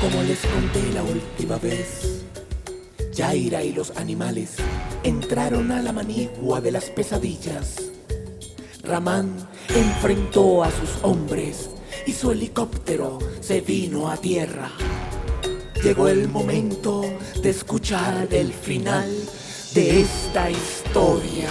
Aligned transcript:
Como 0.00 0.22
les 0.22 0.38
conté 0.38 0.92
la 0.92 1.02
última 1.02 1.56
vez, 1.58 2.22
Jaira 3.16 3.64
y 3.64 3.72
los 3.72 3.90
animales 3.96 4.54
entraron 5.02 5.72
a 5.72 5.82
la 5.82 5.92
manigua 5.92 6.60
de 6.60 6.70
las 6.70 6.84
pesadillas. 6.84 7.82
Ramán 8.84 9.34
enfrentó 9.74 10.62
a 10.62 10.70
sus 10.70 11.02
hombres 11.02 11.70
y 12.06 12.12
su 12.12 12.30
helicóptero 12.30 13.18
se 13.40 13.60
vino 13.60 14.08
a 14.08 14.16
tierra. 14.16 14.70
Llegó 15.82 16.06
el 16.06 16.28
momento 16.28 17.04
de 17.42 17.50
escuchar 17.50 18.28
el 18.30 18.52
final 18.52 19.10
de 19.74 20.02
esta 20.02 20.48
historia. 20.48 21.48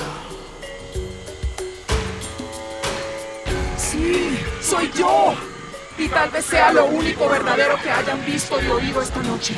Sí, 3.77 4.37
soy 4.61 4.89
yo. 4.97 5.56
Y 5.97 6.07
tal 6.09 6.29
vez 6.29 6.45
sea 6.45 6.71
lo 6.71 6.85
único 6.85 7.27
verdadero 7.27 7.79
que 7.81 7.89
hayan 7.89 8.23
visto 8.25 8.61
y 8.61 8.67
oído 8.67 9.01
esta 9.01 9.21
noche. 9.23 9.55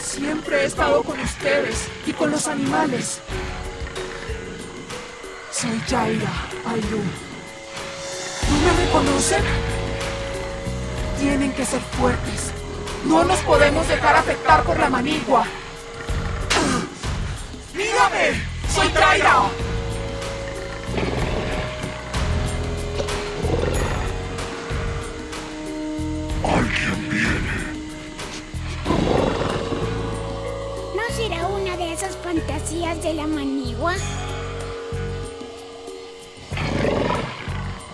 Siempre 0.00 0.62
he 0.62 0.64
estado 0.66 1.02
con 1.02 1.18
ustedes 1.18 1.88
y 2.06 2.12
con 2.12 2.30
los 2.30 2.46
animales. 2.46 3.20
Soy 5.50 5.80
Jaira 5.88 6.30
Ayu. 6.66 7.02
¿No 8.48 8.72
me 8.72 8.84
reconocen? 8.84 9.42
Tienen 11.18 11.52
que 11.52 11.66
ser 11.66 11.80
fuertes. 11.98 12.52
No 13.04 13.24
nos 13.24 13.40
podemos 13.40 13.86
dejar 13.88 14.16
afectar 14.16 14.62
por 14.62 14.78
la 14.78 14.88
manigua. 14.88 15.44
¡Mírame! 17.74 18.40
¡Soy 18.72 18.90
Jaira! 18.92 19.42
Esas 32.08 32.16
fantasías 32.22 33.02
de 33.02 33.14
la 33.14 33.26
manigua? 33.26 33.94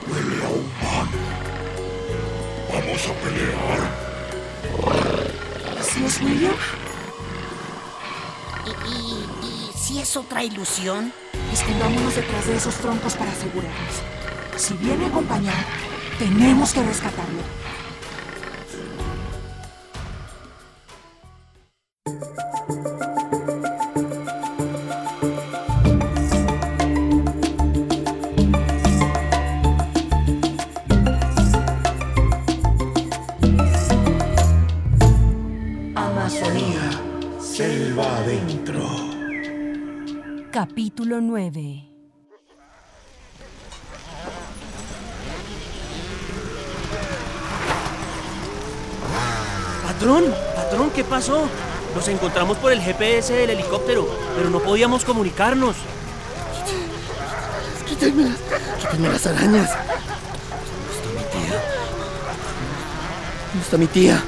Huele 0.07 0.45
a 0.45 0.49
humano. 0.49 1.19
Vamos 2.73 3.09
a 3.09 3.13
pelear. 3.25 3.81
¿Sí 5.83 6.05
es 6.05 6.21
William? 6.21 6.55
¿Y, 8.67 8.71
y, 8.89 9.27
y 9.47 9.71
si 9.77 10.01
es 10.01 10.17
otra 10.17 10.45
ilusión? 10.45 11.13
Escondámonos 11.53 12.15
detrás 12.15 12.47
de 12.47 12.57
esos 12.57 12.75
troncos 12.77 13.15
para 13.15 13.33
asegurarnos. 13.33 14.03
Si 14.57 14.75
viene 14.75 15.07
acompañado, 15.07 15.59
tenemos 16.19 16.73
que 16.73 16.83
rescatarlo. 16.83 17.43
Selva 37.85 38.17
adentro. 38.17 38.81
Capítulo 40.51 41.21
9 41.21 41.85
Patrón, 49.87 50.25
patrón, 50.57 50.91
¿qué 50.95 51.05
pasó? 51.05 51.47
Nos 51.95 52.09
encontramos 52.09 52.57
por 52.57 52.73
el 52.73 52.81
GPS 52.81 53.35
del 53.35 53.51
helicóptero, 53.51 54.09
pero 54.35 54.49
no 54.49 54.61
podíamos 54.61 55.05
comunicarnos. 55.05 55.77
Quítenme 57.87 58.31
las, 58.31 58.39
quítenme 58.81 59.09
las 59.09 59.27
arañas. 59.27 59.71
¿Dónde 63.49 63.65
está 63.65 63.77
mi 63.77 63.87
tía? 63.87 64.23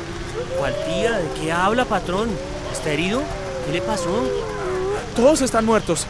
¿Cuál 0.58 0.74
tía? 0.84 1.12
¿De 1.12 1.40
qué 1.40 1.52
habla, 1.52 1.86
patrón? 1.86 2.28
¿Está 2.70 2.92
herido? 2.92 3.22
¿Qué 3.66 3.72
le 3.72 3.82
pasó? 3.82 4.22
Todos 5.16 5.42
están 5.42 5.64
muertos. 5.64 6.06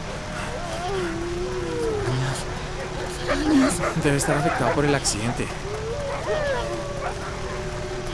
Debe 4.03 4.17
estar 4.17 4.37
afectado 4.37 4.73
por 4.73 4.85
el 4.85 4.93
accidente. 4.93 5.47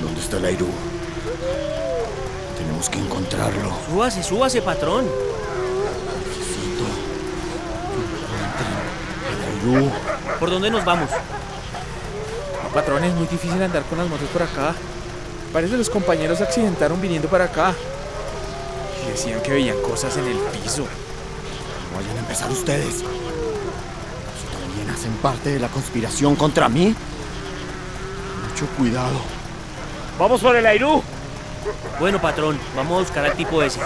¿Dónde 0.02 0.22
está 0.22 0.38
el 0.38 0.46
Airú? 0.46 0.68
Tenemos 2.58 2.90
que 2.90 3.00
encontrarlo. 3.00 3.74
Súbase, 3.90 4.24
súbase, 4.24 4.62
patrón. 4.62 5.06
Necesito 6.30 6.86
Airú. 9.76 9.92
¿Por 10.40 10.50
dónde 10.50 10.72
nos 10.72 10.86
vamos? 10.86 11.10
Patrón, 12.74 13.04
es 13.04 13.14
muy 13.14 13.28
difícil 13.28 13.62
andar 13.62 13.84
con 13.84 13.98
las 14.00 14.08
motos 14.08 14.28
por 14.30 14.42
acá. 14.42 14.74
Parece 15.52 15.74
que 15.74 15.78
los 15.78 15.90
compañeros 15.90 16.40
se 16.40 16.46
accidentaron 16.46 17.00
viniendo 17.00 17.28
para 17.28 17.44
acá. 17.44 17.74
Decían 19.14 19.44
que 19.44 19.52
veían 19.52 19.80
cosas 19.84 20.18
en 20.18 20.26
el 20.26 20.38
piso. 20.38 20.82
No 20.82 21.98
vayan 21.98 22.18
a 22.18 22.20
empezar 22.22 22.50
ustedes. 22.50 22.96
Si 22.96 23.04
también 24.52 24.90
hacen 24.90 25.14
parte 25.18 25.52
de 25.52 25.60
la 25.60 25.68
conspiración 25.68 26.36
contra 26.36 26.68
mí. 26.68 26.96
Mucho 28.50 28.66
cuidado. 28.76 29.22
¡Vamos 30.18 30.42
por 30.42 30.56
el 30.56 30.66
Airú! 30.66 31.04
Bueno, 32.00 32.20
patrón, 32.20 32.60
vamos 32.76 32.98
a 32.98 33.00
buscar 33.02 33.24
al 33.24 33.38
tipo 33.38 33.62
ese. 33.62 33.80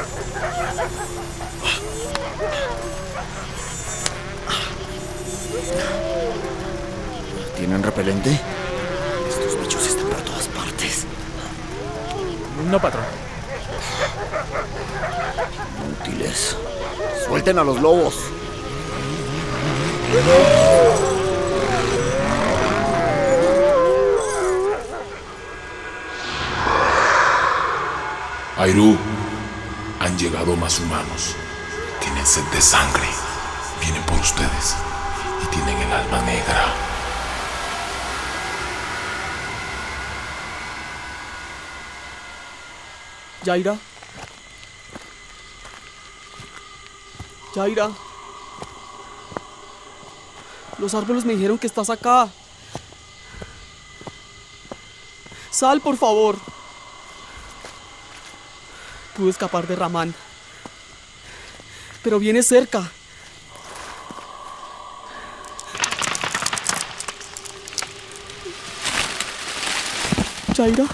¿Tienen 7.58 7.84
repelente? 7.84 8.40
Estos 9.30 9.60
bichos 9.60 9.88
están 9.88 10.08
por 10.08 10.22
todas 10.22 10.48
partes. 10.48 11.06
No, 12.72 12.80
patrón. 12.82 13.27
Suelten 17.28 17.60
a 17.60 17.64
los 17.64 17.82
lobos. 17.82 18.16
Airú, 28.58 28.98
han 30.00 30.18
llegado 30.18 30.56
más 30.56 30.80
humanos. 30.80 31.36
Tienen 32.00 32.26
sed 32.26 32.44
de 32.54 32.62
sangre. 32.62 33.08
Vienen 33.82 34.04
por 34.04 34.20
ustedes. 34.20 34.76
Y 35.44 35.46
tienen 35.48 35.78
el 35.78 35.92
alma 35.92 36.22
negra. 36.22 36.74
Jaira. 47.54 47.86
Jaira. 47.86 48.08
Los 50.78 50.94
árboles 50.94 51.26
me 51.26 51.34
dijeron 51.34 51.58
que 51.58 51.66
estás 51.66 51.90
acá. 51.90 52.30
Sal, 55.50 55.82
por 55.82 55.98
favor. 55.98 56.38
Pude 59.16 59.32
escapar 59.32 59.66
de 59.66 59.76
Ramán. 59.76 60.14
Pero 62.04 62.20
viene 62.20 62.44
cerca. 62.44 62.92
Jaira. 70.56 70.86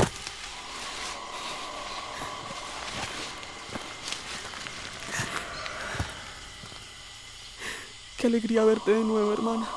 Qué 8.24 8.28
alegría 8.28 8.64
verte 8.64 8.92
de 8.92 9.04
nuevo, 9.04 9.34
hermana. 9.34 9.68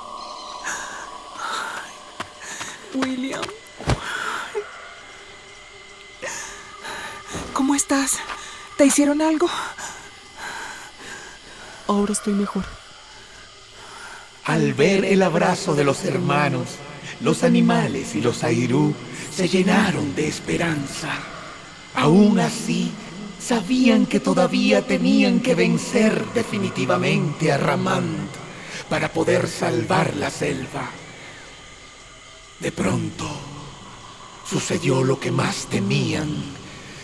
William. 2.94 3.42
¿Cómo 7.52 7.74
estás? 7.74 8.20
¿Te 8.78 8.86
hicieron 8.86 9.20
algo? 9.20 9.48
Ahora 11.88 12.12
estoy 12.12 12.34
mejor. 12.34 12.62
Al 14.44 14.74
ver 14.74 15.04
el 15.04 15.24
abrazo 15.24 15.74
de 15.74 15.82
los 15.82 16.04
hermanos, 16.04 16.68
los 17.22 17.42
animales 17.42 18.14
y 18.14 18.20
los 18.20 18.44
Airú 18.44 18.94
se 19.34 19.48
llenaron 19.48 20.14
de 20.14 20.28
esperanza. 20.28 21.08
Aún 21.96 22.38
así, 22.38 22.92
sabían 23.46 24.06
que 24.06 24.18
todavía 24.18 24.84
tenían 24.84 25.38
que 25.38 25.54
vencer 25.54 26.24
definitivamente 26.34 27.52
a 27.52 27.58
Ramand 27.58 28.28
para 28.88 29.12
poder 29.12 29.46
salvar 29.46 30.16
la 30.16 30.30
selva. 30.30 30.90
De 32.58 32.72
pronto, 32.72 33.24
sucedió 34.44 35.04
lo 35.04 35.20
que 35.20 35.30
más 35.30 35.66
temían. 35.66 36.56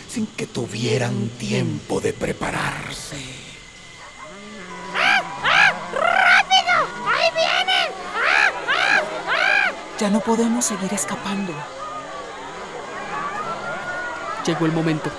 sin 0.09 0.27
que 0.27 0.45
tuvieran 0.45 1.29
tiempo 1.39 1.99
de 1.99 2.13
prepararse. 2.13 3.17
¡Rápido! 4.93 6.73
¡Ahí 7.07 7.29
vienen! 7.33 7.89
Ya 9.99 10.11
no 10.11 10.19
podemos 10.19 10.65
seguir 10.65 10.93
escapando. 10.93 11.51
Llegó 14.45 14.67
el 14.67 14.71
momento. 14.71 15.09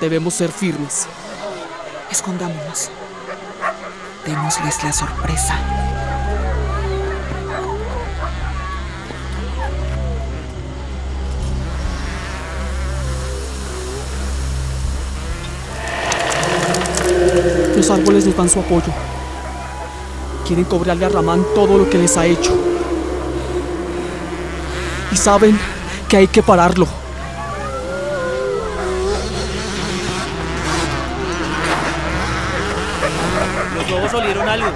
Debemos 0.00 0.32
ser 0.32 0.50
firmes. 0.50 1.06
Escondámonos. 2.10 2.88
Démosles 4.24 4.82
la 4.82 4.92
sorpresa. 4.94 5.58
Los 17.76 17.90
árboles 17.90 18.24
nos 18.24 18.36
dan 18.36 18.48
su 18.48 18.60
apoyo. 18.60 18.92
Quieren 20.46 20.64
cobrarle 20.64 21.04
a 21.04 21.08
Ramán 21.10 21.44
todo 21.54 21.76
lo 21.76 21.90
que 21.90 21.98
les 21.98 22.16
ha 22.16 22.24
hecho. 22.24 22.56
Y 25.12 25.16
saben 25.16 25.58
que 26.08 26.16
hay 26.16 26.26
que 26.26 26.42
pararlo. 26.42 26.99
Lobos 34.10 34.24
olieron 34.24 34.48
algo. 34.48 34.66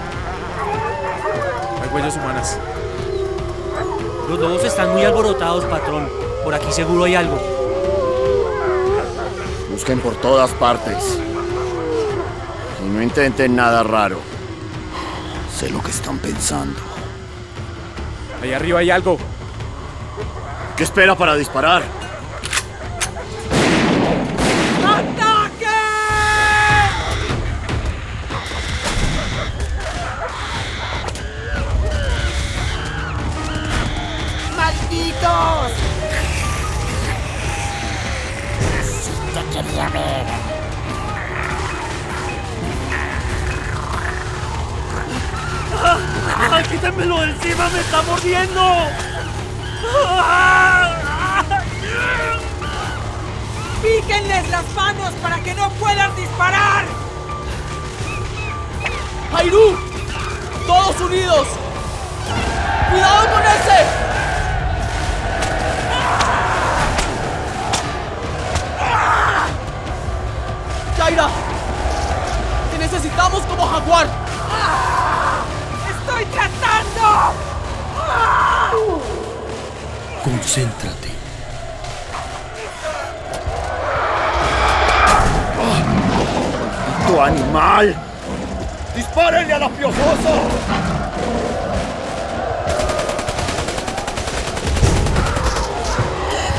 Hay 1.82 1.88
huellas 1.92 2.16
humanas. 2.16 2.58
Los 4.28 4.38
lobos 4.38 4.64
están 4.64 4.92
muy 4.92 5.04
alborotados, 5.04 5.64
patrón. 5.64 6.08
Por 6.44 6.54
aquí 6.54 6.70
seguro 6.70 7.04
hay 7.04 7.16
algo. 7.16 7.36
Busquen 9.72 9.98
por 9.98 10.14
todas 10.16 10.50
partes. 10.52 11.18
Y 12.84 12.88
no 12.88 13.02
intenten 13.02 13.56
nada 13.56 13.82
raro. 13.82 14.20
Sé 15.52 15.68
lo 15.70 15.82
que 15.82 15.90
están 15.90 16.18
pensando. 16.18 16.78
Ahí 18.40 18.52
arriba 18.52 18.78
hay 18.80 18.90
algo. 18.90 19.18
¿Qué 20.76 20.84
espera 20.84 21.16
para 21.16 21.34
disparar? 21.34 21.82
¡Malditos! 35.34 35.72
Te 39.34 39.44
quería 39.52 39.88
ver. 39.88 40.26
¡Ah, 45.82 46.62
¡Quítenmelo 46.70 47.20
de 47.20 47.30
encima! 47.30 47.68
¡Me 47.70 47.80
está 47.80 48.02
mordiendo! 48.02 48.86
¡Píquenles 53.82 54.48
las 54.50 54.72
manos 54.74 55.12
para 55.20 55.40
que 55.40 55.54
no 55.54 55.68
puedan 55.70 56.14
disparar! 56.16 56.84
¡Jairú! 59.32 59.76
¡Todos 60.66 61.00
unidos! 61.00 61.48
¡Cuidado 62.90 63.28
con 63.30 63.42
ese! 63.42 64.13
¡Te 71.04 72.78
necesitamos 72.78 73.42
como 73.42 73.66
jaguar! 73.66 74.06
¡Estoy 75.90 76.24
tratando! 76.24 77.34
Concéntrate. 80.24 81.12
¡Tu 87.06 87.20
animal! 87.20 87.94
¡Dispárenle 88.96 89.52
a 89.52 89.58
la 89.58 89.68
piojoso! 89.68 90.40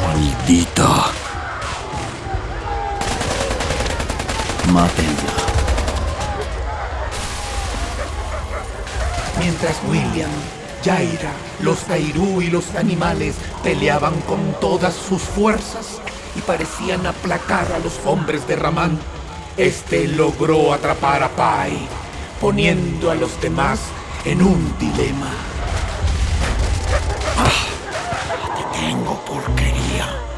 Maldita. 0.03 1.04
Mátenla. 4.75 5.31
Mientras 9.39 9.77
William, 9.87 10.29
Jaira, 10.83 11.31
los 11.61 11.79
Tairú 11.85 12.41
y 12.41 12.47
los 12.47 12.75
animales 12.75 13.35
peleaban 13.63 14.19
con 14.27 14.53
todas 14.59 14.93
sus 14.93 15.21
fuerzas 15.21 16.01
y 16.35 16.41
parecían 16.41 17.07
aplacar 17.07 17.71
a 17.71 17.79
los 17.79 18.01
hombres 18.05 18.45
de 18.49 18.57
Ramán, 18.57 18.99
este 19.55 20.09
logró 20.09 20.73
atrapar 20.73 21.23
a 21.23 21.29
Pai, 21.29 21.87
poniendo 22.41 23.11
a 23.11 23.15
los 23.15 23.39
demás 23.39 23.79
en 24.25 24.41
un 24.41 24.77
dilema. 24.77 25.31
Te 28.57 28.77
tengo 28.77 29.23
porquería. 29.23 30.34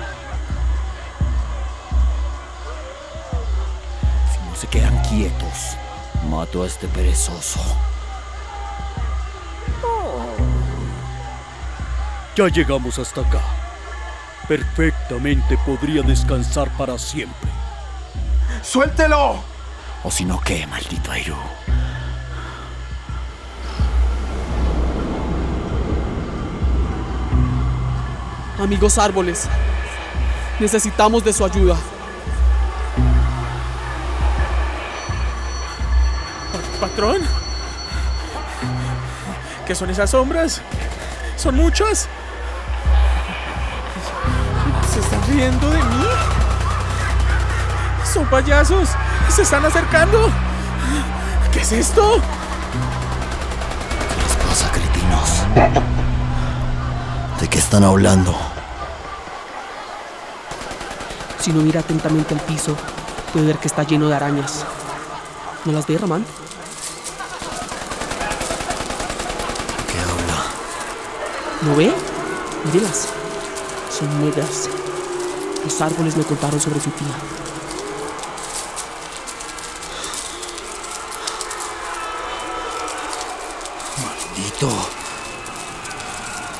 Quietos, 5.09 5.77
mato 6.29 6.63
a 6.63 6.67
este 6.67 6.87
perezoso. 6.87 7.59
Ya 12.35 12.47
llegamos 12.49 12.99
hasta 12.99 13.21
acá. 13.21 13.41
Perfectamente 14.47 15.57
podría 15.65 16.03
descansar 16.03 16.69
para 16.77 16.97
siempre. 16.97 17.49
¡Suéltelo! 18.61 19.39
O 20.03 20.11
si 20.11 20.23
no, 20.23 20.39
¿qué, 20.41 20.67
maldito 20.67 21.11
Airu? 21.11 21.35
Amigos 28.59 28.97
árboles, 28.97 29.47
necesitamos 30.59 31.23
de 31.23 31.33
su 31.33 31.45
ayuda. 31.45 31.77
¿Patrón? 36.79 37.21
¿Qué 39.65 39.75
son 39.75 39.89
esas 39.89 40.11
sombras? 40.11 40.61
¿Son 41.35 41.55
muchas? 41.55 42.07
¿Se 44.93 44.99
están 44.99 45.21
riendo 45.27 45.69
de 45.69 45.77
mí? 45.77 46.05
¿Son 48.13 48.25
payasos? 48.27 48.89
¿Se 49.29 49.41
están 49.41 49.65
acercando? 49.65 50.29
¿Qué 51.51 51.61
es 51.61 51.71
esto? 51.71 52.21
¿Qué 54.09 54.15
les 54.23 54.35
pasa, 54.47 54.71
cretinos? 54.71 55.43
¿De 57.39 57.47
qué 57.47 57.57
están 57.59 57.83
hablando? 57.83 58.35
Si 61.39 61.51
no 61.51 61.61
mira 61.61 61.79
atentamente 61.79 62.33
al 62.33 62.41
piso, 62.41 62.75
puede 63.33 63.47
ver 63.47 63.57
que 63.57 63.67
está 63.67 63.83
lleno 63.83 64.07
de 64.09 64.15
arañas. 64.15 64.65
¿No 65.65 65.71
las 65.73 65.85
ve, 65.87 65.97
Ramán? 65.97 66.25
¿Qué 69.91 69.99
habla? 69.99 70.43
¿No 71.61 71.75
ve? 71.75 71.91
Mírelas. 72.65 73.07
Son 73.97 74.21
negras. 74.23 74.69
Los 75.63 75.81
árboles 75.81 76.15
me 76.15 76.23
contaron 76.23 76.59
sobre 76.61 76.79
su 76.79 76.91
tía. 76.91 77.07
Maldito. 84.03 84.69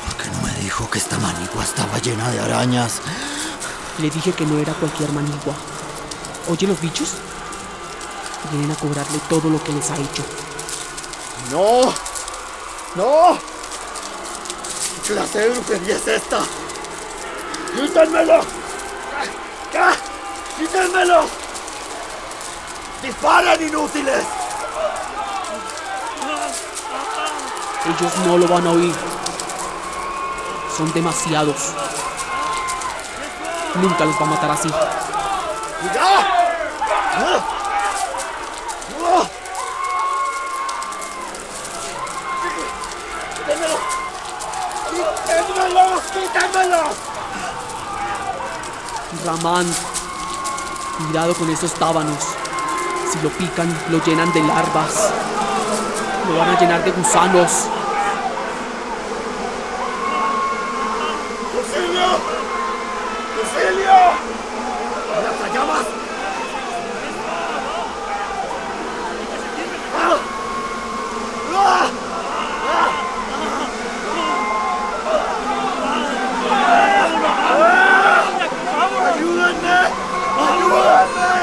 ¿Por 0.04 0.16
qué 0.16 0.30
no 0.30 0.42
me 0.42 0.52
dijo 0.60 0.90
que 0.90 0.98
esta 0.98 1.16
manigua 1.18 1.62
estaba 1.62 1.98
llena 1.98 2.30
de 2.30 2.40
arañas? 2.40 3.00
Le 3.98 4.10
dije 4.10 4.32
que 4.32 4.46
no 4.46 4.58
era 4.58 4.72
cualquier 4.74 5.12
manigua. 5.12 5.54
¿Oye 6.50 6.66
los 6.66 6.80
bichos? 6.80 7.10
Vienen 8.50 8.70
a 8.72 8.74
cobrarle 8.74 9.18
todo 9.28 9.48
lo 9.48 9.62
que 9.62 9.72
les 9.72 9.90
ha 9.90 9.96
hecho. 9.96 10.24
¡No! 11.50 11.92
¡No! 12.96 13.47
¿Qué 15.08 15.14
clase 15.14 15.38
de 15.38 15.48
brujería 15.48 15.96
es 15.96 16.06
esta? 16.06 16.40
¡Quítenmelo! 17.74 18.40
¡Ah! 19.74 19.94
¡Quítenmelo! 20.58 21.26
¡Disparen, 23.02 23.68
inútiles! 23.68 24.26
Ellos 27.86 28.12
no 28.26 28.36
lo 28.36 28.48
van 28.48 28.66
a 28.66 28.70
oír. 28.72 28.94
Son 30.76 30.92
demasiados. 30.92 31.72
Nunca 33.76 34.04
los 34.04 34.14
va 34.14 34.26
a 34.26 34.26
matar 34.26 34.50
así. 34.50 34.68
¡Quítenmelos! 34.68 36.17
Ramán, 49.24 49.66
cuidado 50.98 51.34
con 51.34 51.50
esos 51.50 51.72
tábanos. 51.74 52.24
Si 53.12 53.20
lo 53.22 53.30
pican, 53.30 53.68
lo 53.90 54.02
llenan 54.04 54.32
de 54.32 54.42
larvas. 54.42 55.10
Lo 56.28 56.38
van 56.38 56.50
a 56.50 56.60
llenar 56.60 56.84
de 56.84 56.90
gusanos. 56.90 57.68
¡Auxilio! 61.56 62.08
¡Auxilio! 63.38 63.98
¡Las 65.42 65.52
llamas! 65.54 65.86
¡Ah! 69.96 70.16
¡Ah! 71.54 71.88
¡Ayúdenme! 79.08 79.78
¡Ayúdenme! 80.38 81.34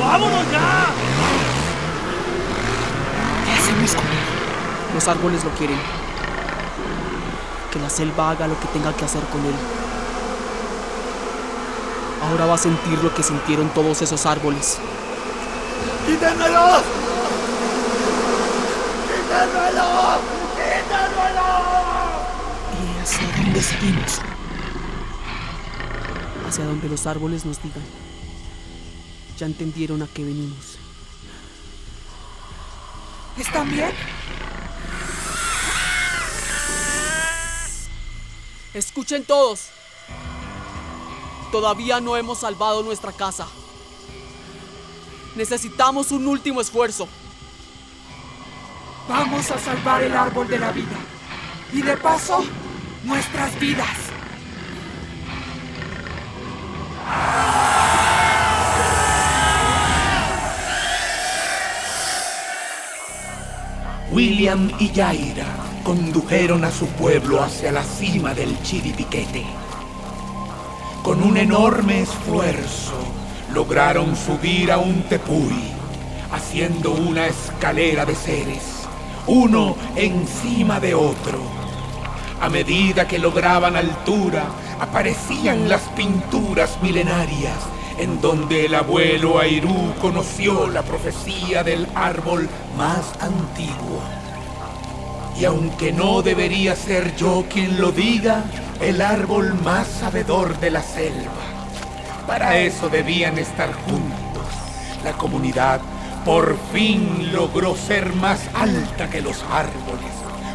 ¡Vámonos 0.00 0.44
ya! 0.52 0.66
Los 4.94 5.08
árboles 5.08 5.42
lo 5.42 5.50
quieren. 5.50 5.78
Que 7.72 7.78
la 7.80 7.90
selva 7.90 8.30
haga 8.30 8.46
lo 8.46 8.58
que 8.60 8.66
tenga 8.68 8.94
que 8.94 9.04
hacer 9.04 9.22
con 9.24 9.44
él. 9.44 9.54
Ahora 12.22 12.46
va 12.46 12.54
a 12.54 12.58
sentir 12.58 13.02
lo 13.02 13.12
que 13.12 13.22
sintieron 13.22 13.68
todos 13.70 14.00
esos 14.02 14.24
árboles. 14.26 14.78
¡Quítenmelos! 16.06 16.82
¡Quítenmelos! 19.08 20.18
¡Quítenmelos! 20.54 21.62
¿Y 22.78 23.02
hacia 23.02 23.26
dónde 23.36 23.62
seguimos? 23.62 24.20
Hacia 26.48 26.64
donde 26.64 26.88
los 26.88 27.06
árboles 27.06 27.44
nos 27.44 27.60
digan. 27.62 27.82
Ya 29.38 29.46
entendieron 29.46 30.02
a 30.02 30.06
qué 30.06 30.22
venimos. 30.24 30.71
¿Están 33.38 33.70
bien? 33.70 33.92
Escuchen 38.74 39.24
todos. 39.24 39.68
Todavía 41.50 42.00
no 42.00 42.16
hemos 42.16 42.38
salvado 42.38 42.82
nuestra 42.82 43.12
casa. 43.12 43.46
Necesitamos 45.34 46.10
un 46.12 46.26
último 46.26 46.60
esfuerzo. 46.60 47.08
Vamos 49.08 49.50
a 49.50 49.58
salvar 49.58 50.02
el 50.02 50.14
árbol 50.14 50.48
de 50.48 50.58
la 50.58 50.72
vida. 50.72 50.96
Y 51.72 51.82
de 51.82 51.96
paso, 51.96 52.44
nuestras 53.04 53.58
vidas. 53.58 53.88
William 64.12 64.70
y 64.78 64.90
Yaira 64.90 65.46
condujeron 65.82 66.66
a 66.66 66.70
su 66.70 66.86
pueblo 66.86 67.42
hacia 67.42 67.72
la 67.72 67.82
cima 67.82 68.34
del 68.34 68.60
Chiribiquete. 68.62 69.42
Con 71.02 71.22
un 71.22 71.38
enorme 71.38 72.02
esfuerzo 72.02 72.92
lograron 73.54 74.14
subir 74.14 74.70
a 74.70 74.76
un 74.76 75.02
tepuy, 75.04 75.54
haciendo 76.30 76.92
una 76.92 77.26
escalera 77.26 78.04
de 78.04 78.14
seres, 78.14 78.86
uno 79.26 79.76
encima 79.96 80.78
de 80.78 80.94
otro. 80.94 81.40
A 82.38 82.50
medida 82.50 83.08
que 83.08 83.18
lograban 83.18 83.76
altura, 83.76 84.44
aparecían 84.78 85.70
las 85.70 85.82
pinturas 85.96 86.76
milenarias 86.82 87.71
en 87.98 88.20
donde 88.20 88.66
el 88.66 88.74
abuelo 88.74 89.38
Airú 89.38 89.94
conoció 90.00 90.66
la 90.68 90.82
profecía 90.82 91.62
del 91.62 91.86
árbol 91.94 92.48
más 92.76 93.12
antiguo. 93.20 94.00
Y 95.38 95.44
aunque 95.44 95.92
no 95.92 96.22
debería 96.22 96.76
ser 96.76 97.14
yo 97.16 97.44
quien 97.48 97.80
lo 97.80 97.92
diga, 97.92 98.44
el 98.80 99.00
árbol 99.00 99.54
más 99.62 99.86
sabedor 99.86 100.58
de 100.60 100.70
la 100.70 100.82
selva. 100.82 101.42
Para 102.26 102.58
eso 102.58 102.88
debían 102.88 103.38
estar 103.38 103.72
juntos. 103.72 104.46
La 105.04 105.12
comunidad 105.12 105.80
por 106.24 106.56
fin 106.72 107.32
logró 107.32 107.74
ser 107.76 108.14
más 108.14 108.40
alta 108.54 109.10
que 109.10 109.20
los 109.20 109.42
árboles. 109.50 110.12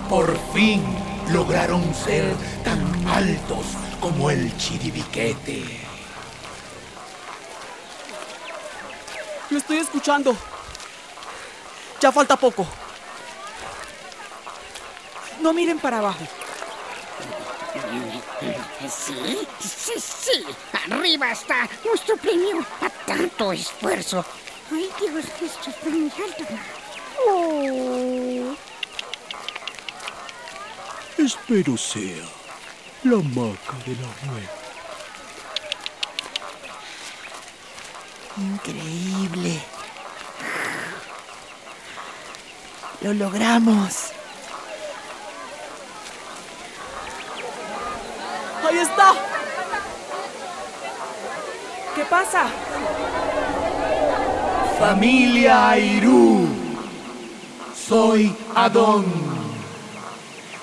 Por 0.09 0.37
fin 0.53 0.81
lograron 1.31 1.83
ser 1.93 2.33
tan 2.63 2.79
altos 3.07 3.65
como 3.99 4.29
el 4.29 4.55
chiribiquete. 4.57 5.96
Lo 9.49 9.57
estoy 9.57 9.77
escuchando. 9.77 10.35
Ya 12.01 12.11
falta 12.11 12.35
poco. 12.35 12.67
No 15.41 15.53
miren 15.53 15.79
para 15.79 15.99
abajo. 15.99 16.25
Sí, 18.89 19.47
sí, 19.59 19.93
sí. 19.99 20.45
Arriba 20.91 21.31
está 21.31 21.67
nuestro 21.85 22.17
premio 22.17 22.65
a 22.81 22.89
tanto 23.05 23.53
esfuerzo. 23.53 24.25
Ay, 24.71 24.89
Dios, 24.99 25.25
esto 25.41 25.69
está 25.69 25.89
muy 25.89 26.11
alto. 26.11 26.43
Oh. 27.27 28.55
Espero 31.17 31.77
sea 31.77 32.23
la 33.03 33.17
maca 33.17 33.77
de 33.85 33.95
la 33.95 34.31
rueda. 34.31 34.66
Increíble. 38.37 39.59
Lo 43.01 43.13
logramos. 43.13 44.11
¡Ahí 48.67 48.77
está! 48.77 49.13
¿Qué 51.95 52.05
pasa? 52.05 52.47
Familia 54.79 55.69
Airú, 55.69 56.47
soy 57.87 58.35
Adón. 58.53 59.05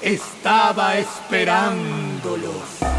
Estaba 0.00 0.96
esperándolos. 0.96 2.93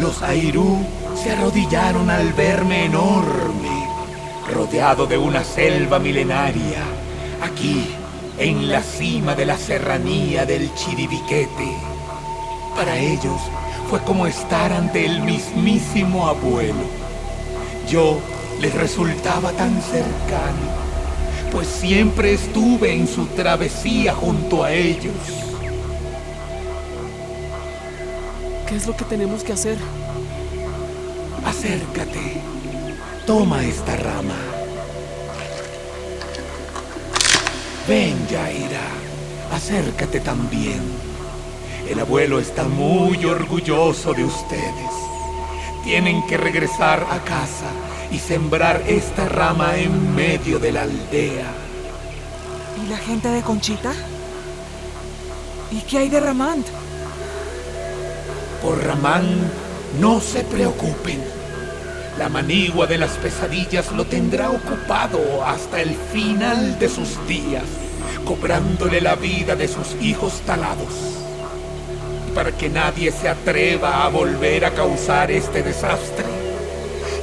Los 0.00 0.22
Airú 0.22 0.78
se 1.20 1.32
arrodillaron 1.32 2.08
al 2.08 2.32
verme 2.32 2.84
enorme, 2.84 3.88
rodeado 4.52 5.06
de 5.06 5.18
una 5.18 5.42
selva 5.42 5.98
milenaria, 5.98 6.84
aquí, 7.42 7.84
en 8.38 8.70
la 8.70 8.80
cima 8.80 9.34
de 9.34 9.44
la 9.44 9.58
serranía 9.58 10.46
del 10.46 10.72
Chiribiquete. 10.74 11.76
Para 12.76 12.96
ellos 12.96 13.40
fue 13.90 14.00
como 14.04 14.28
estar 14.28 14.72
ante 14.72 15.04
el 15.04 15.20
mismísimo 15.22 16.28
abuelo. 16.28 16.84
Yo 17.90 18.20
les 18.60 18.72
resultaba 18.74 19.50
tan 19.50 19.82
cercano, 19.82 20.68
pues 21.50 21.66
siempre 21.66 22.34
estuve 22.34 22.94
en 22.94 23.08
su 23.08 23.26
travesía 23.26 24.14
junto 24.14 24.62
a 24.62 24.72
ellos. 24.72 25.47
¿Qué 28.68 28.76
es 28.76 28.86
lo 28.86 28.94
que 28.94 29.06
tenemos 29.06 29.42
que 29.42 29.54
hacer? 29.54 29.78
Acércate. 31.42 32.42
Toma 33.26 33.64
esta 33.64 33.96
rama. 33.96 34.36
Ven, 37.88 38.28
Yaira. 38.28 38.86
Acércate 39.54 40.20
también. 40.20 40.82
El 41.88 41.98
abuelo 42.00 42.38
está 42.38 42.64
muy 42.64 43.24
orgulloso 43.24 44.12
de 44.12 44.24
ustedes. 44.24 44.92
Tienen 45.82 46.26
que 46.26 46.36
regresar 46.36 47.06
a 47.10 47.24
casa 47.24 47.70
y 48.10 48.18
sembrar 48.18 48.82
esta 48.86 49.30
rama 49.30 49.78
en 49.78 50.14
medio 50.14 50.58
de 50.58 50.72
la 50.72 50.82
aldea. 50.82 51.50
¿Y 52.84 52.90
la 52.90 52.98
gente 52.98 53.28
de 53.28 53.40
Conchita? 53.40 53.94
¿Y 55.70 55.80
qué 55.80 55.98
hay 55.98 56.10
de 56.10 56.20
Ramand? 56.20 56.66
Por 58.62 58.84
Ramán, 58.84 59.24
no 60.00 60.20
se 60.20 60.42
preocupen. 60.42 61.22
La 62.18 62.28
manigua 62.28 62.86
de 62.86 62.98
las 62.98 63.12
pesadillas 63.12 63.92
lo 63.92 64.04
tendrá 64.04 64.50
ocupado 64.50 65.44
hasta 65.44 65.80
el 65.80 65.94
final 66.12 66.78
de 66.80 66.88
sus 66.88 67.24
días, 67.28 67.62
cobrándole 68.24 69.00
la 69.00 69.14
vida 69.14 69.54
de 69.54 69.68
sus 69.68 69.94
hijos 70.00 70.40
talados. 70.44 70.92
Para 72.34 72.50
que 72.50 72.68
nadie 72.68 73.12
se 73.12 73.28
atreva 73.28 74.04
a 74.04 74.08
volver 74.08 74.64
a 74.64 74.72
causar 74.72 75.30
este 75.30 75.62
desastre, 75.62 76.24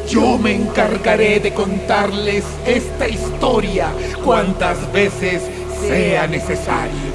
yo 0.09 0.37
me 0.37 0.55
encargaré 0.55 1.41
de 1.41 1.53
contarles 1.53 2.45
esta 2.65 3.09
historia 3.09 3.89
cuantas 4.23 4.91
veces 4.93 5.41
sea 5.81 6.27
necesario, 6.27 7.11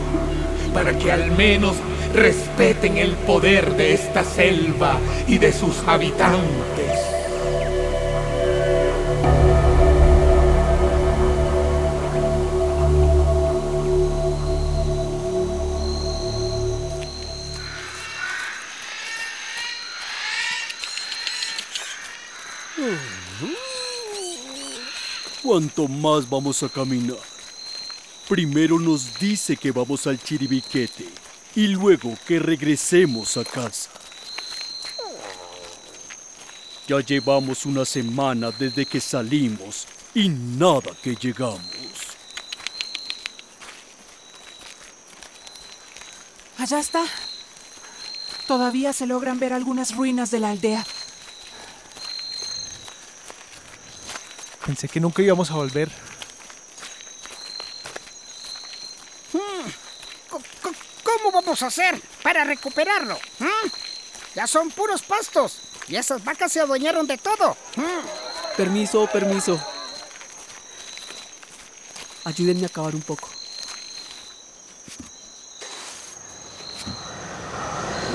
para 0.74 0.96
que 0.98 1.10
al 1.10 1.30
menos 1.30 1.76
respeten 2.14 2.98
el 2.98 3.14
poder 3.14 3.76
de 3.76 3.94
esta 3.94 4.24
selva 4.24 4.98
y 5.26 5.38
de 5.38 5.52
sus 5.52 5.78
habitantes. 5.86 6.98
¿Cuánto 25.42 25.88
más 25.88 26.30
vamos 26.30 26.62
a 26.62 26.68
caminar? 26.68 27.16
Primero 28.28 28.78
nos 28.78 29.18
dice 29.18 29.56
que 29.56 29.72
vamos 29.72 30.06
al 30.06 30.22
chiribiquete 30.22 31.29
y 31.54 31.68
luego 31.68 32.16
que 32.26 32.38
regresemos 32.38 33.36
a 33.36 33.44
casa. 33.44 33.90
Ya 36.86 37.00
llevamos 37.00 37.66
una 37.66 37.84
semana 37.84 38.50
desde 38.50 38.84
que 38.84 39.00
salimos 39.00 39.86
y 40.14 40.28
nada 40.28 40.90
que 41.02 41.14
llegamos. 41.14 41.60
Allá 46.58 46.80
está. 46.80 47.04
Todavía 48.46 48.92
se 48.92 49.06
logran 49.06 49.38
ver 49.38 49.52
algunas 49.52 49.94
ruinas 49.94 50.30
de 50.30 50.40
la 50.40 50.50
aldea. 50.50 50.84
Pensé 54.66 54.88
que 54.88 55.00
nunca 55.00 55.22
íbamos 55.22 55.50
a 55.50 55.54
volver. 55.54 55.90
¿Cómo 61.50 61.56
vamos 61.58 61.62
a 61.64 61.82
hacer 61.82 62.00
para 62.22 62.44
recuperarlo? 62.44 63.18
¿Mm? 63.40 63.68
Ya 64.36 64.46
son 64.46 64.70
puros 64.70 65.02
pastos 65.02 65.58
y 65.88 65.96
esas 65.96 66.22
vacas 66.22 66.52
se 66.52 66.60
adueñaron 66.60 67.08
de 67.08 67.18
todo. 67.18 67.56
¿Mm? 67.74 68.56
Permiso, 68.56 69.08
permiso. 69.08 69.60
Ayúdenme 72.22 72.66
a 72.66 72.68
cavar 72.68 72.94
un 72.94 73.02
poco. 73.02 73.28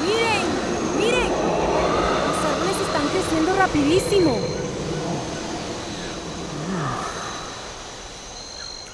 ¡Miren! 0.01 0.97
¡Miren! 0.97 1.31
Los 2.29 2.45
árboles 2.53 2.87
están 2.87 3.07
creciendo 3.09 3.55
rapidísimo. 3.57 4.39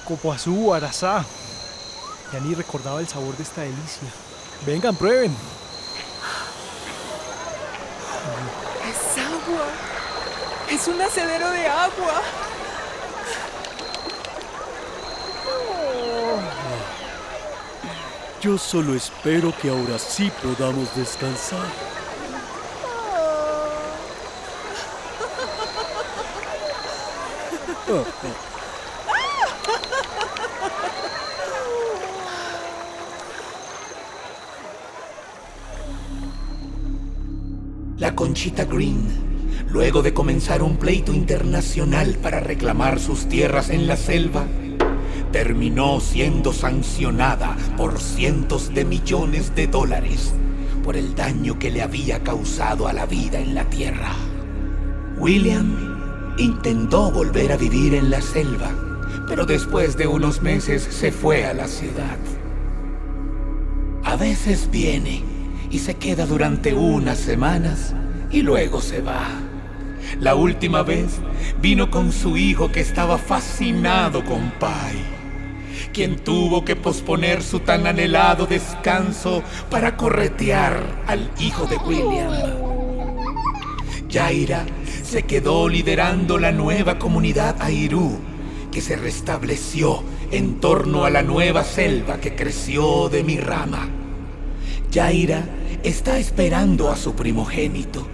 Copoazú, 0.04 0.74
Arazá. 0.74 1.24
Ya 2.32 2.40
ni 2.40 2.54
recordaba 2.56 2.98
el 2.98 3.06
sabor 3.06 3.36
de 3.36 3.44
esta 3.44 3.60
delicia. 3.60 4.08
Vengan, 4.64 4.94
prueben. 4.94 5.34
Es 8.88 9.18
agua. 9.18 9.66
Es 10.70 10.86
un 10.86 11.02
acedero 11.02 11.50
de 11.50 11.66
agua. 11.66 12.22
Yo 18.40 18.56
solo 18.56 18.94
espero 18.94 19.52
que 19.60 19.68
ahora 19.68 19.98
sí 19.98 20.30
podamos 20.40 20.94
descansar. 20.94 21.66
Conchita 38.22 38.66
Green, 38.66 39.00
luego 39.68 40.00
de 40.00 40.14
comenzar 40.14 40.62
un 40.62 40.76
pleito 40.76 41.12
internacional 41.12 42.18
para 42.22 42.38
reclamar 42.38 43.00
sus 43.00 43.26
tierras 43.28 43.68
en 43.68 43.88
la 43.88 43.96
selva, 43.96 44.46
terminó 45.32 45.98
siendo 45.98 46.52
sancionada 46.52 47.56
por 47.76 47.98
cientos 47.98 48.72
de 48.72 48.84
millones 48.84 49.56
de 49.56 49.66
dólares 49.66 50.34
por 50.84 50.96
el 50.96 51.16
daño 51.16 51.58
que 51.58 51.72
le 51.72 51.82
había 51.82 52.22
causado 52.22 52.86
a 52.86 52.92
la 52.92 53.06
vida 53.06 53.40
en 53.40 53.56
la 53.56 53.68
tierra. 53.68 54.12
William 55.18 56.36
intentó 56.38 57.10
volver 57.10 57.50
a 57.50 57.56
vivir 57.56 57.92
en 57.92 58.08
la 58.08 58.20
selva, 58.22 58.70
pero 59.26 59.46
después 59.46 59.96
de 59.96 60.06
unos 60.06 60.42
meses 60.42 60.84
se 60.84 61.10
fue 61.10 61.44
a 61.44 61.54
la 61.54 61.66
ciudad. 61.66 62.18
A 64.04 64.14
veces 64.14 64.68
viene 64.70 65.24
y 65.72 65.80
se 65.80 65.96
queda 65.96 66.24
durante 66.24 66.72
unas 66.72 67.18
semanas 67.18 67.96
y 68.32 68.42
luego 68.42 68.80
se 68.80 69.00
va. 69.00 69.28
La 70.18 70.34
última 70.34 70.82
vez 70.82 71.20
vino 71.60 71.90
con 71.90 72.12
su 72.12 72.36
hijo 72.36 72.72
que 72.72 72.80
estaba 72.80 73.18
fascinado 73.18 74.24
con 74.24 74.50
Pai, 74.58 74.96
quien 75.92 76.16
tuvo 76.16 76.64
que 76.64 76.76
posponer 76.76 77.42
su 77.42 77.60
tan 77.60 77.86
anhelado 77.86 78.46
descanso 78.46 79.42
para 79.70 79.96
corretear 79.96 80.82
al 81.06 81.30
hijo 81.38 81.66
de 81.66 81.76
William. 81.76 82.32
Yaira 84.08 84.64
se 85.02 85.22
quedó 85.22 85.68
liderando 85.68 86.38
la 86.38 86.52
nueva 86.52 86.98
comunidad 86.98 87.56
Airú, 87.60 88.18
que 88.70 88.80
se 88.80 88.96
restableció 88.96 90.02
en 90.30 90.60
torno 90.60 91.04
a 91.04 91.10
la 91.10 91.22
nueva 91.22 91.64
selva 91.64 92.18
que 92.18 92.34
creció 92.34 93.08
de 93.08 93.22
mi 93.22 93.38
rama. 93.38 93.88
Yaira 94.90 95.44
está 95.82 96.18
esperando 96.18 96.90
a 96.90 96.96
su 96.96 97.14
primogénito. 97.14 98.06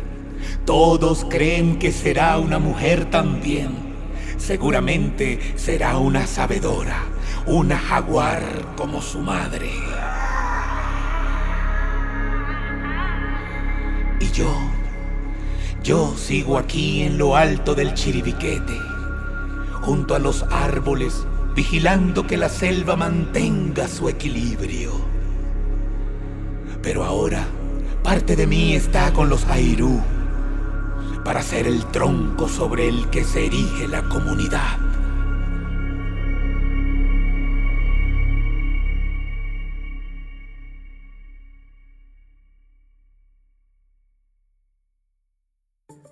Todos 0.64 1.26
creen 1.28 1.78
que 1.78 1.92
será 1.92 2.38
una 2.38 2.58
mujer 2.58 3.06
también. 3.06 3.88
Seguramente 4.36 5.38
será 5.56 5.98
una 5.98 6.26
sabedora, 6.26 7.02
una 7.46 7.78
jaguar 7.78 8.42
como 8.76 9.02
su 9.02 9.20
madre. 9.20 9.70
Y 14.20 14.30
yo, 14.32 14.52
yo 15.82 16.14
sigo 16.16 16.58
aquí 16.58 17.02
en 17.02 17.18
lo 17.18 17.36
alto 17.36 17.74
del 17.74 17.94
chiribiquete, 17.94 18.78
junto 19.80 20.14
a 20.14 20.18
los 20.18 20.44
árboles, 20.50 21.24
vigilando 21.54 22.26
que 22.26 22.36
la 22.36 22.48
selva 22.48 22.96
mantenga 22.96 23.88
su 23.88 24.08
equilibrio. 24.08 24.92
Pero 26.82 27.04
ahora, 27.04 27.46
parte 28.02 28.36
de 28.36 28.46
mí 28.46 28.74
está 28.74 29.12
con 29.12 29.28
los 29.28 29.44
Airú, 29.46 30.00
para 31.28 31.42
ser 31.42 31.66
el 31.66 31.84
tronco 31.84 32.48
sobre 32.48 32.88
el 32.88 33.10
que 33.10 33.22
se 33.22 33.44
erige 33.44 33.86
la 33.86 34.02
comunidad. 34.08 34.78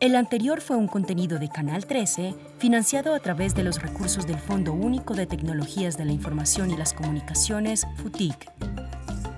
El 0.00 0.16
anterior 0.16 0.60
fue 0.60 0.76
un 0.76 0.86
contenido 0.86 1.38
de 1.38 1.48
Canal 1.48 1.86
13, 1.86 2.34
financiado 2.58 3.14
a 3.14 3.20
través 3.20 3.54
de 3.54 3.62
los 3.62 3.80
recursos 3.80 4.26
del 4.26 4.38
Fondo 4.38 4.74
Único 4.74 5.14
de 5.14 5.24
Tecnologías 5.24 5.96
de 5.96 6.04
la 6.04 6.12
Información 6.12 6.70
y 6.70 6.76
las 6.76 6.92
Comunicaciones, 6.92 7.86
FUTIC. 8.02 8.52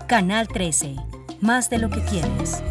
Canal 0.09 0.49
13, 0.49 0.97
más 1.41 1.71
de 1.71 1.79
lo 1.79 1.89
que 1.89 2.01
quieres. 2.01 2.65